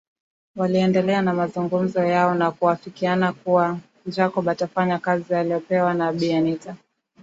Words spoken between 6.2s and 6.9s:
anita